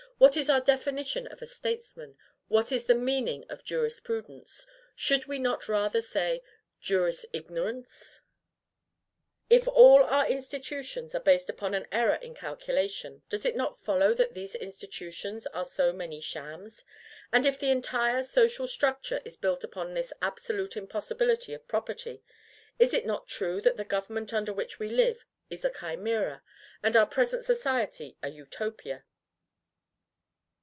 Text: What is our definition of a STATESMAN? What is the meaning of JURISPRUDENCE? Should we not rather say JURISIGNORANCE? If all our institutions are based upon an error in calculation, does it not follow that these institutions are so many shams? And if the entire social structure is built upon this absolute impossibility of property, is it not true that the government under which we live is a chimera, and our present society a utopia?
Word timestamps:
What 0.21 0.37
is 0.37 0.51
our 0.51 0.61
definition 0.61 1.25
of 1.25 1.41
a 1.41 1.47
STATESMAN? 1.47 2.15
What 2.47 2.71
is 2.71 2.83
the 2.85 2.93
meaning 2.93 3.43
of 3.49 3.63
JURISPRUDENCE? 3.63 4.67
Should 4.95 5.25
we 5.25 5.39
not 5.39 5.67
rather 5.67 5.99
say 5.99 6.43
JURISIGNORANCE? 6.79 8.21
If 9.49 9.67
all 9.67 10.03
our 10.03 10.27
institutions 10.29 11.15
are 11.15 11.19
based 11.19 11.49
upon 11.49 11.73
an 11.73 11.87
error 11.91 12.19
in 12.21 12.35
calculation, 12.35 13.23
does 13.29 13.47
it 13.47 13.55
not 13.55 13.83
follow 13.83 14.13
that 14.13 14.35
these 14.35 14.53
institutions 14.53 15.47
are 15.47 15.65
so 15.65 15.91
many 15.91 16.21
shams? 16.21 16.85
And 17.33 17.43
if 17.47 17.57
the 17.57 17.71
entire 17.71 18.21
social 18.21 18.67
structure 18.67 19.23
is 19.25 19.37
built 19.37 19.63
upon 19.63 19.95
this 19.95 20.13
absolute 20.21 20.77
impossibility 20.77 21.51
of 21.55 21.67
property, 21.67 22.21
is 22.77 22.93
it 22.93 23.07
not 23.07 23.27
true 23.27 23.59
that 23.61 23.75
the 23.75 23.83
government 23.83 24.33
under 24.33 24.53
which 24.53 24.77
we 24.77 24.87
live 24.87 25.25
is 25.49 25.65
a 25.65 25.71
chimera, 25.71 26.43
and 26.83 26.95
our 26.95 27.07
present 27.07 27.43
society 27.43 28.17
a 28.21 28.29
utopia? 28.29 29.03